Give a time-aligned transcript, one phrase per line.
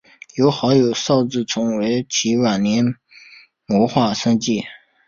[0.33, 2.83] 由好友邵志纯为其晚年
[3.67, 4.63] 摹划生计。